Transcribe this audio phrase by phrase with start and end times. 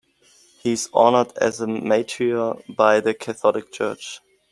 [0.63, 4.19] He is honored as a martyr by the Catholic Church.